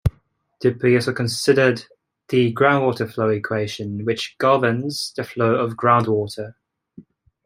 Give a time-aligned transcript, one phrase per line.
[0.61, 1.85] Dupuit also considered
[2.29, 6.55] the groundwater flow equation, which governs the flow of groundwater.